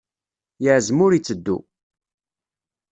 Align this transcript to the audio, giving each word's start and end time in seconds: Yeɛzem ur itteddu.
Yeɛzem 0.63 0.99
ur 1.05 1.11
itteddu. 1.13 1.57